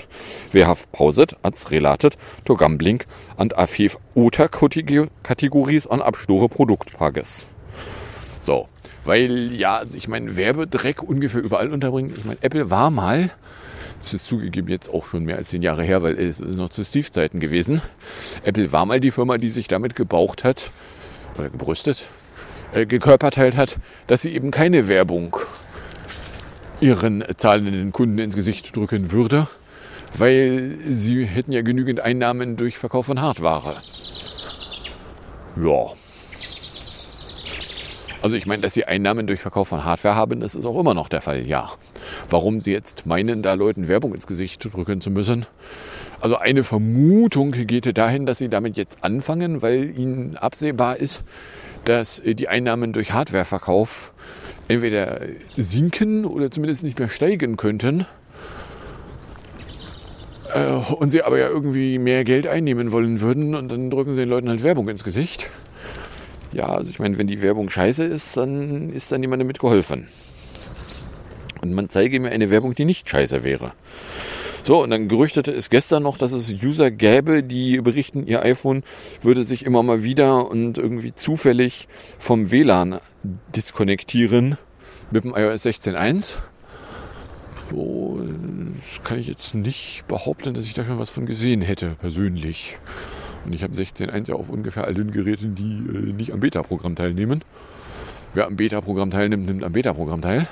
[0.52, 3.02] We have paused ads related to gambling
[3.36, 4.48] and a few other
[5.24, 7.48] categories on Abstore Produktpages.
[8.40, 8.68] So,
[9.04, 12.14] weil ja, also ich meine, Werbedreck ungefähr überall unterbringen.
[12.16, 13.30] Ich meine, Apple war mal,
[14.00, 16.68] das ist zugegeben jetzt auch schon mehr als zehn Jahre her, weil es ist noch
[16.68, 17.82] zu Steve-Zeiten gewesen.
[18.44, 20.70] Apple war mal die Firma, die sich damit gebaucht hat,
[21.38, 22.06] oder gebrüstet,
[22.72, 25.36] äh, gekörperteilt hat, dass sie eben keine Werbung
[26.80, 29.48] ihren zahlenden Kunden ins Gesicht drücken würde,
[30.14, 33.74] weil sie hätten ja genügend Einnahmen durch Verkauf von Hardware.
[35.56, 35.92] Ja.
[38.22, 40.94] Also ich meine, dass sie Einnahmen durch Verkauf von Hardware haben, das ist auch immer
[40.94, 41.70] noch der Fall, ja.
[42.28, 45.46] Warum sie jetzt meinen, da Leuten Werbung ins Gesicht drücken zu müssen,
[46.20, 51.22] also eine Vermutung geht dahin, dass sie damit jetzt anfangen, weil ihnen absehbar ist,
[51.84, 54.12] dass äh, die Einnahmen durch Hardwareverkauf
[54.68, 55.20] entweder
[55.56, 58.06] sinken oder zumindest nicht mehr steigen könnten.
[60.54, 64.22] Äh, und sie aber ja irgendwie mehr Geld einnehmen wollen würden und dann drücken sie
[64.22, 65.50] den Leuten halt Werbung ins Gesicht.
[66.52, 70.08] Ja, also ich meine, wenn die Werbung scheiße ist, dann ist da niemandem mitgeholfen.
[71.60, 73.72] Und man zeige mir eine Werbung, die nicht scheiße wäre.
[74.66, 78.82] So, und dann gerüchtete es gestern noch, dass es User gäbe, die berichten, ihr iPhone
[79.22, 81.86] würde sich immer mal wieder und irgendwie zufällig
[82.18, 82.98] vom WLAN
[83.54, 84.58] diskonnektieren
[85.12, 86.38] mit dem iOS 16.1.
[87.70, 88.20] So,
[88.82, 92.76] das kann ich jetzt nicht behaupten, dass ich da schon was von gesehen hätte, persönlich.
[93.44, 97.44] Und ich habe 16.1 ja auf ungefähr allen Geräten, die äh, nicht am Beta-Programm teilnehmen.
[98.34, 100.48] Wer am Beta-Programm teilnimmt, nimmt am Beta-Programm teil.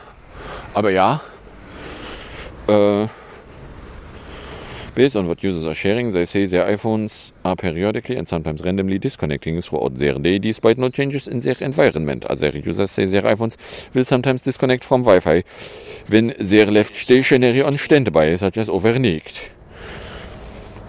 [0.73, 1.21] Aber ja,
[2.69, 3.09] äh,
[4.95, 8.97] Based on what users are sharing, they say their iPhones are periodically and sometimes randomly
[8.97, 12.25] disconnecting throughout their day despite no changes in their environment.
[12.27, 13.57] Other users say their iPhones
[13.93, 15.43] will sometimes disconnect from Wi-Fi
[16.07, 19.51] when they're left stationary on standby, such as overnight.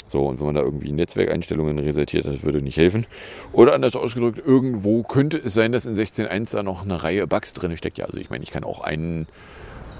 [0.09, 3.07] So, und wenn man da irgendwie Netzwerkeinstellungen resettiert, das würde nicht helfen.
[3.53, 7.53] Oder anders ausgedrückt, irgendwo könnte es sein, dass in 16.1 da noch eine Reihe Bugs
[7.53, 7.97] drin steckt.
[7.97, 9.25] Ja, also ich meine, ich kann auch einen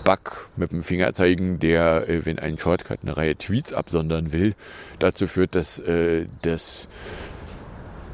[0.06, 4.54] Bug mit dem Finger zeigen, der, äh, wenn ein Shortcut eine Reihe Tweets absondern will,
[5.00, 6.88] dazu führt, dass äh, das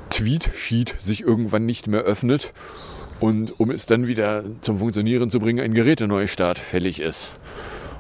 [0.10, 2.54] Tweet-Sheet sich irgendwann nicht mehr öffnet
[3.20, 7.30] und um es dann wieder zum Funktionieren zu bringen, ein Geräteneustart fällig ist.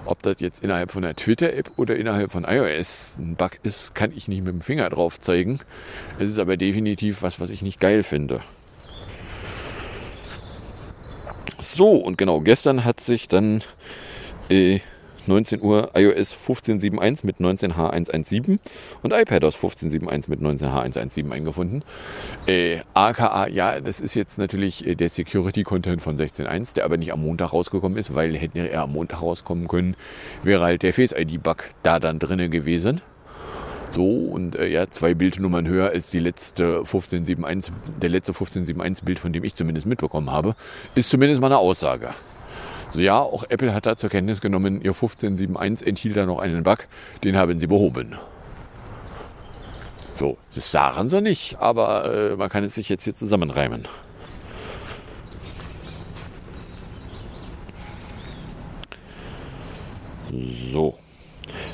[0.05, 4.11] Ob das jetzt innerhalb von einer Twitter-App oder innerhalb von iOS ein Bug ist, kann
[4.15, 5.59] ich nicht mit dem Finger drauf zeigen.
[6.17, 8.41] Es ist aber definitiv was, was ich nicht geil finde.
[11.61, 13.61] So, und genau, gestern hat sich dann
[14.49, 14.79] äh,
[15.27, 18.57] 19 Uhr iOS 15.7.1 mit 19H117
[19.03, 21.83] und iPadOS 15.7.1 mit 19H117 eingefunden.
[22.47, 27.13] Äh, AKA, ja, das ist jetzt natürlich äh, der Security-Content von 16.1, der aber nicht
[27.13, 29.95] am Montag rausgekommen ist, weil hätte er am Montag rauskommen können,
[30.41, 33.01] wäre halt der Face-ID-Bug da dann drinne gewesen.
[33.91, 39.19] So, und äh, ja, zwei Bildnummern höher als die letzte 1571, der letzte 1571 Bild,
[39.19, 40.55] von dem ich zumindest mitbekommen habe,
[40.95, 42.11] ist zumindest mal eine Aussage.
[42.89, 46.63] So ja, auch Apple hat da zur Kenntnis genommen, ihr 1571 enthielt da noch einen
[46.63, 46.87] Bug,
[47.25, 48.15] den haben sie behoben.
[50.17, 53.87] So, das sagen sie nicht, aber äh, man kann es sich jetzt hier zusammenreimen.
[60.71, 60.97] So.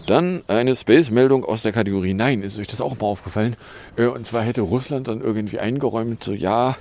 [0.07, 2.41] Dann eine Space-Meldung aus der Kategorie Nein.
[2.41, 3.55] Ist euch das auch mal aufgefallen?
[3.97, 6.77] Äh, und zwar hätte Russland dann irgendwie eingeräumt, so ja,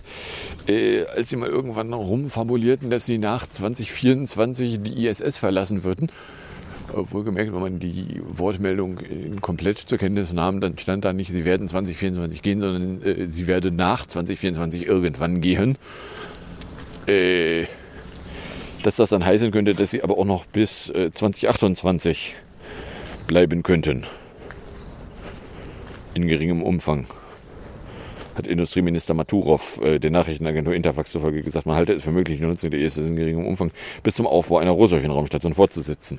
[0.68, 6.10] äh, als sie mal irgendwann rumformulierten, dass sie nach 2024 die ISS verlassen würden.
[6.92, 8.98] Wohlgemerkt, wenn man die Wortmeldung
[9.40, 13.48] komplett zur Kenntnis nahm, dann stand da nicht, sie werden 2024 gehen, sondern äh, sie
[13.48, 15.76] werden nach 2024 irgendwann gehen.
[17.06, 17.66] Äh,
[18.82, 22.36] dass das dann heißen könnte, dass sie aber auch noch bis äh, 2028
[23.26, 24.04] bleiben könnten.
[26.14, 27.06] In geringem Umfang.
[28.34, 32.44] Hat Industrieminister Maturov äh, der Nachrichtenagentur Interfax zufolge gesagt, man halte es für möglich, die
[32.44, 33.70] Nutzung der ISS in geringem Umfang
[34.02, 36.18] bis zum Aufbau einer russischen Raumstation fortzusetzen.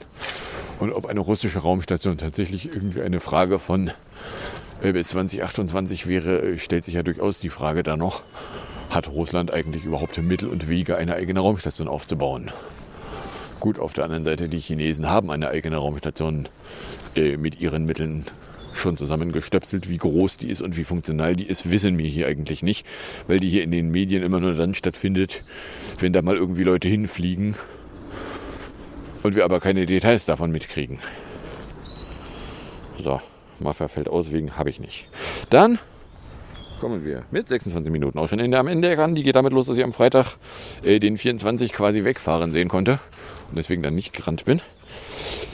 [0.79, 3.91] Und ob eine russische Raumstation tatsächlich irgendwie eine Frage von
[4.81, 8.23] äh, bis 2028 wäre, äh, stellt sich ja durchaus die Frage da noch,
[8.89, 12.51] hat Russland eigentlich überhaupt Mittel und Wege, eine eigene Raumstation aufzubauen?
[13.59, 16.47] Gut, auf der anderen Seite, die Chinesen haben eine eigene Raumstation
[17.15, 18.23] äh, mit ihren Mitteln
[18.73, 19.89] schon zusammengestöpselt.
[19.89, 22.85] Wie groß die ist und wie funktional die ist, wissen wir hier eigentlich nicht,
[23.27, 25.43] weil die hier in den Medien immer nur dann stattfindet,
[25.99, 27.55] wenn da mal irgendwie Leute hinfliegen
[29.23, 30.99] und wir aber keine Details davon mitkriegen.
[33.03, 33.19] So,
[33.59, 35.07] Mafia fällt aus, wegen habe ich nicht.
[35.49, 35.79] Dann
[36.79, 39.15] kommen wir mit 26 Minuten auch schon in der, am Ende ran.
[39.15, 40.35] Die geht damit los, dass ich am Freitag
[40.83, 42.99] äh, den 24 quasi wegfahren sehen konnte
[43.49, 44.61] und deswegen dann nicht gerannt bin.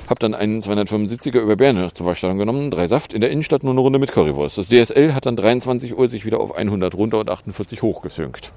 [0.07, 3.71] Hab dann einen 275er über Berne zur Waschstellung genommen, drei Saft, in der Innenstadt nur
[3.71, 4.57] eine Runde mit Currywurst.
[4.57, 8.51] Das DSL hat dann 23 Uhr sich wieder auf 100 runter und 48 hochgesynkt.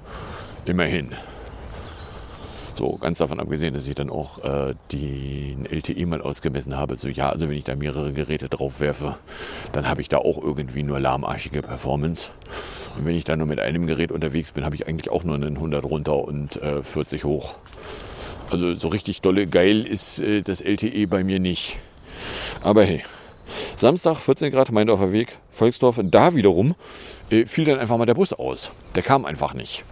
[0.65, 1.11] Immerhin.
[2.77, 6.95] So, ganz davon abgesehen, dass ich dann auch äh, den LTE mal ausgemessen habe.
[6.95, 9.17] So, ja, also wenn ich da mehrere Geräte drauf werfe,
[9.71, 12.29] dann habe ich da auch irgendwie nur lahmarschige Performance.
[12.95, 15.33] Und wenn ich da nur mit einem Gerät unterwegs bin, habe ich eigentlich auch nur
[15.33, 17.55] einen 100 runter und äh, 40 hoch.
[18.49, 21.77] Also so richtig dolle geil ist äh, das LTE bei mir nicht.
[22.61, 23.03] Aber hey.
[23.75, 25.99] Samstag, 14 Grad, Meindorfer Weg, Volksdorf.
[26.03, 26.75] Da wiederum
[27.29, 28.71] äh, fiel dann einfach mal der Bus aus.
[28.95, 29.83] Der kam einfach nicht.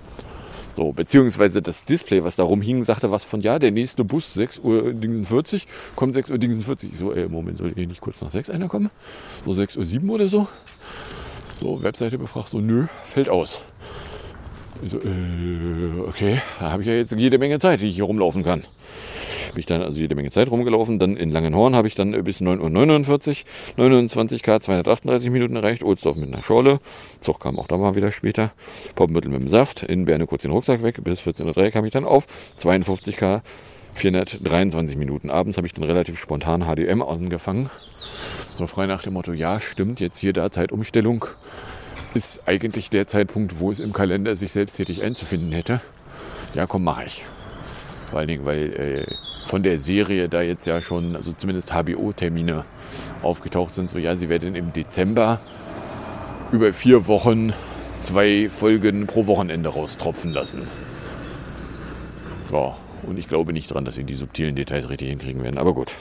[0.75, 4.59] So, beziehungsweise das Display, was da rumhing, sagte was von, ja, der nächste Bus 6
[4.59, 6.91] Uhr 40, kommt 6 Uhr 40.
[6.91, 8.89] Ich so, ey, Moment, soll hier nicht kurz nach 6 einer kommen?
[9.45, 10.47] So 6 Uhr 7 oder so?
[11.61, 13.61] So, Webseite befragt, so, nö, fällt aus.
[14.81, 18.03] Ich so, äh, okay, da habe ich ja jetzt jede Menge Zeit, die ich hier
[18.03, 18.63] rumlaufen kann.
[19.53, 20.99] Bin ich dann also jede Menge Zeit rumgelaufen.
[20.99, 23.43] Dann in Langenhorn habe ich dann bis 9.49
[23.77, 25.81] Uhr 29k 238 Minuten erreicht.
[25.81, 26.79] Ohlsdorf mit einer Schorle.
[27.21, 28.51] Zug kam auch da mal wieder später.
[28.95, 29.83] Poppenbüttel mit dem Saft.
[29.83, 31.01] In Berne kurz den Rucksack weg.
[31.03, 32.27] Bis 14.03 Uhr kam ich dann auf.
[32.59, 33.41] 52k
[33.93, 35.29] 423 Minuten.
[35.29, 37.69] Abends habe ich dann relativ spontan HDM angefangen.
[38.55, 41.25] So frei nach dem Motto, ja, stimmt, jetzt hier da Zeitumstellung
[42.15, 45.81] ist eigentlich der Zeitpunkt, wo es im Kalender sich selbsttätig einzufinden hätte.
[46.53, 47.25] Ja, komm, mache ich.
[48.09, 49.05] Vor allen Dingen, weil äh,
[49.45, 52.65] von der Serie da jetzt ja schon, also zumindest HBO-Termine
[53.21, 53.89] aufgetaucht sind.
[53.89, 55.41] So, ja, sie werden im Dezember
[56.51, 57.53] über vier Wochen
[57.95, 60.63] zwei Folgen pro Wochenende raustropfen lassen.
[62.51, 65.73] Ja, und ich glaube nicht dran, dass sie die subtilen Details richtig hinkriegen werden, aber
[65.73, 65.91] gut.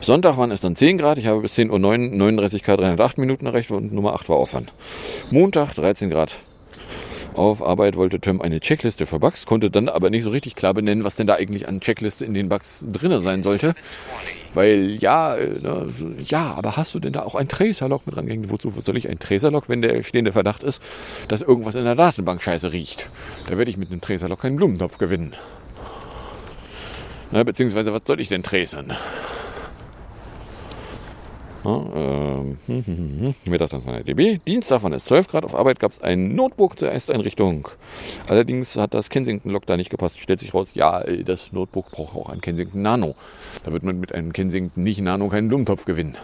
[0.00, 1.18] Sonntag waren es dann 10 Grad.
[1.18, 1.78] Ich habe bis 10.09 Uhr
[2.16, 4.72] 39 Grad 308 Minuten erreicht und Nummer 8 war Aufwand.
[5.30, 6.36] Montag 13 Grad.
[7.34, 10.74] Auf Arbeit wollte Tim eine Checkliste für Bugs, konnte dann aber nicht so richtig klar
[10.74, 13.74] benennen, was denn da eigentlich an Checkliste in den Bugs drin sein sollte.
[14.54, 15.54] Weil ja, äh,
[16.24, 18.50] ja, aber hast du denn da auch ein Tracer-Log mit rangehängt?
[18.50, 20.82] Wozu soll ich ein Tracer-Log, wenn der stehende Verdacht ist,
[21.28, 23.08] dass irgendwas in der Datenbank scheiße riecht?
[23.48, 25.34] Da werde ich mit einem Tracer-Log keinen Blumentopf gewinnen.
[27.30, 28.96] Na, beziehungsweise, was soll ich denn tracern?
[31.64, 32.56] Ja, ähm,
[33.44, 34.38] Mittag dann von der DB.
[34.46, 35.44] Dienstag waren es 12 Grad.
[35.44, 37.68] Auf Arbeit gab es ein Notebook zur Ersteinrichtung.
[38.28, 40.20] Allerdings hat das Kensington-Log da nicht gepasst.
[40.20, 43.14] Stellt sich raus, ja, das Notebook braucht auch ein Kensington Nano.
[43.64, 46.16] Da wird man mit einem Kensington nicht Nano keinen Blumentopf gewinnen.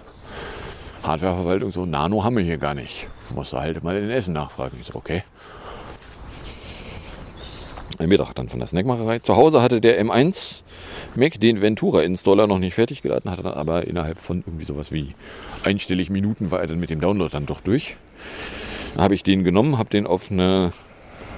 [1.03, 3.09] Hardwareverwaltung so, Nano haben wir hier gar nicht.
[3.35, 4.78] Musst du halt mal in Essen nachfragen.
[4.80, 5.22] Ich so, okay.
[7.99, 9.20] Mittag dann von der Snackmacherei.
[9.20, 10.62] Zu Hause hatte der M1
[11.14, 15.14] Mac den Ventura-Installer noch nicht fertig geladen, hatte dann aber innerhalb von irgendwie sowas wie
[15.64, 17.97] einstellig Minuten war er dann mit dem Download dann doch durch.
[18.95, 20.72] Dann habe ich den genommen, habe den auf eine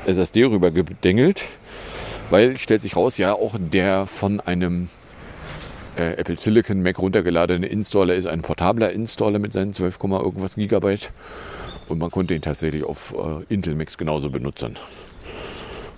[0.06, 1.44] SSD rüber gedengelt,
[2.30, 4.88] weil stellt sich raus, ja auch der von einem
[5.96, 11.10] äh, Apple Silicon Mac runtergeladene Installer ist ein portabler Installer mit seinen 12, irgendwas Gigabyte
[11.88, 14.76] und man konnte ihn tatsächlich auf äh, Intel Macs genauso benutzen.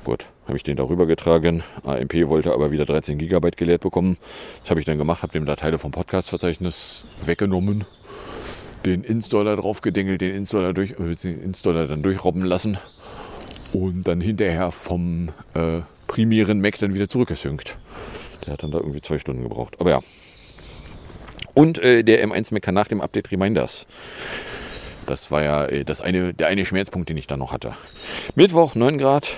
[0.04, 1.62] Gut, habe ich den darüber getragen.
[1.84, 4.16] AMP wollte aber wieder 13 GB geleert bekommen.
[4.62, 7.84] Das habe ich dann gemacht, habe dem Dateile vom Podcast-Verzeichnis weggenommen,
[8.86, 12.78] den Installer drauf gedengelt, den Installer, durch, äh, den Installer dann durchrobben lassen
[13.74, 17.76] und dann hinterher vom äh, primären Mac dann wieder zurückgesynkt.
[18.46, 19.76] Der hat dann da irgendwie zwei Stunden gebraucht.
[19.78, 20.00] Aber ja.
[21.52, 23.84] Und äh, der M1 Mac kann nach dem Update Reminders.
[25.08, 27.72] Das war ja äh, das eine, der eine Schmerzpunkt, den ich dann noch hatte.
[28.34, 29.28] Mittwoch 9 Grad.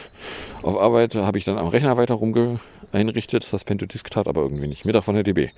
[0.62, 2.59] Auf Arbeit habe ich dann am Rechner weiter rumge
[2.93, 3.51] einrichtet.
[3.53, 4.85] Das Pentodisk tat aber irgendwie nicht.
[4.85, 5.51] Mittag von der DB.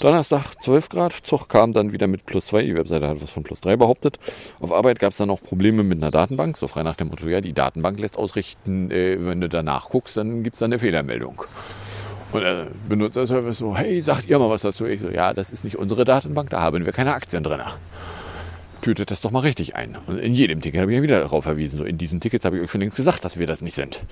[0.00, 1.12] Donnerstag 12 Grad.
[1.12, 2.62] Zug kam dann wieder mit plus 2.
[2.62, 4.18] Die Webseite hat was von plus 3 behauptet.
[4.58, 6.56] Auf Arbeit gab es dann noch Probleme mit einer Datenbank.
[6.56, 10.16] So frei nach dem Motto, ja, die Datenbank lässt ausrichten, äh, wenn du danach guckst,
[10.16, 11.44] dann gibt es da eine Fehlermeldung.
[12.32, 14.86] Und der Benutzerservice so, hey, sagt ihr mal was dazu?
[14.86, 17.60] Ich so, ja, das ist nicht unsere Datenbank, da haben wir keine Aktien drin
[18.82, 19.96] tütet das doch mal richtig ein.
[20.06, 21.78] Und in jedem Ticket habe ich ja wieder darauf verwiesen.
[21.78, 24.02] So in diesen Tickets habe ich euch schon längst gesagt, dass wir das nicht sind.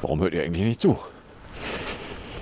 [0.00, 0.98] Warum hört ihr eigentlich nicht zu?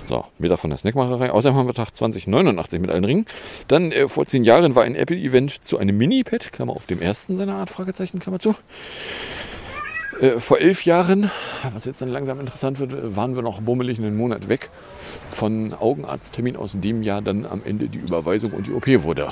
[0.07, 1.31] So, wieder von der Snackmacherei.
[1.31, 3.25] Außerdem haben wir Tag 2089 mit allen Ringen.
[3.67, 7.37] Dann äh, vor zehn Jahren war ein Apple-Event zu einem Mini-Pad, Klammer auf dem ersten
[7.37, 8.55] seiner Art, Fragezeichen, Klammer zu.
[10.19, 11.31] Äh, vor elf Jahren,
[11.73, 14.69] was jetzt dann langsam interessant wird, waren wir noch bummelig einen Monat weg
[15.31, 19.29] von Augenarzttermin aus dem Jahr dann am Ende die Überweisung und die OP wurde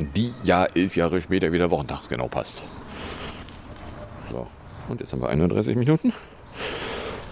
[0.00, 2.62] die ja elf Jahre später wieder wochentagsgenau passt.
[4.30, 4.46] So,
[4.88, 6.12] und jetzt haben wir 31 Minuten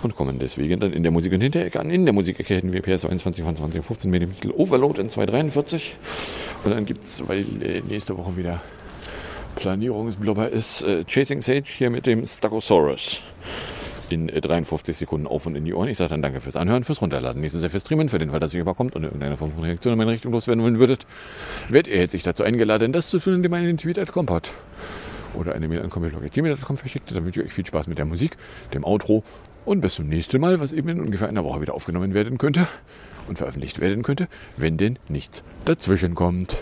[0.02, 1.90] und kommen deswegen dann in der Musik- und Hinterecke an.
[1.90, 5.96] In der Musikecke hätten wir PS 21 von 2015 mit dem Titel Overload in 243.
[6.64, 8.60] Und dann gibt es, weil äh, nächste Woche wieder
[9.56, 13.22] Planierungsblubber ist, äh, Chasing Sage hier mit dem Stachosaurus
[14.10, 15.88] in 53 äh, Sekunden auf und in die Ohren.
[15.88, 17.40] Ich sage dann danke fürs Anhören, fürs Runterladen.
[17.40, 19.92] Nächstes Jahr fürs Streamen, für den Fall, dass ihr überkommt und irgendeine Form von Reaktion
[19.92, 21.06] in meine Richtung loswerden wollen würdet.
[21.68, 24.52] Werdet ihr jetzt sich dazu eingeladen, das zu tun, indem ihr einen Tweet at Kompott
[25.34, 27.14] oder eine Mail an kompott.gmail.com verschickt.
[27.14, 28.36] Dann wünsche ich euch viel Spaß mit der Musik,
[28.74, 29.24] dem Outro
[29.64, 32.66] und bis zum nächsten Mal, was eben in ungefähr einer Woche wieder aufgenommen werden könnte
[33.28, 36.56] und veröffentlicht werden könnte, wenn denn nichts dazwischen kommt.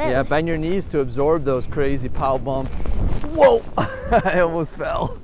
[0.00, 0.10] Whoa.
[0.10, 2.72] Yeah, bend your knees to absorb those crazy pow bumps.
[3.34, 3.62] Whoa!
[3.78, 5.18] I almost fell.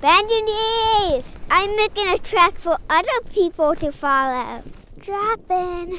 [0.00, 1.32] Bend your knees.
[1.50, 4.62] I'm making a track for other people to follow.
[4.98, 5.98] Dropping.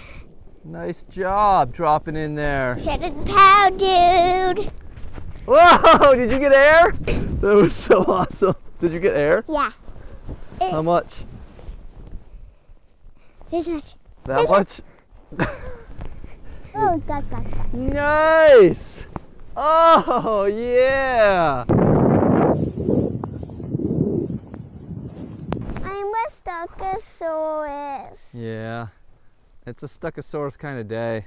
[0.64, 2.80] Nice job dropping in there.
[2.84, 4.72] Shut it pow, dude.
[5.46, 6.16] Whoa!
[6.16, 6.92] Did you get air?
[6.92, 8.56] That was so awesome.
[8.80, 9.44] Did you get air?
[9.50, 9.72] Yeah.
[10.60, 11.24] How much?
[13.52, 13.96] This much.
[14.26, 14.82] That much?
[16.76, 17.74] Oh, gosh, gosh, gosh.
[17.74, 19.04] Nice!
[19.56, 21.66] Oh, yeah!
[25.84, 28.34] I'm a Stuckosaurus.
[28.34, 28.88] Yeah.
[29.66, 31.26] It's a Stuckosaurus kind of day.